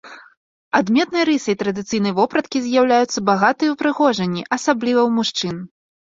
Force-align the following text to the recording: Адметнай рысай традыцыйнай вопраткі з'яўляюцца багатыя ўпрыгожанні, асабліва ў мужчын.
Адметнай 0.77 1.25
рысай 1.29 1.55
традыцыйнай 1.61 2.13
вопраткі 2.19 2.61
з'яўляюцца 2.63 3.23
багатыя 3.29 3.69
ўпрыгожанні, 3.75 4.43
асабліва 4.57 5.01
ў 5.03 5.09
мужчын. 5.19 5.55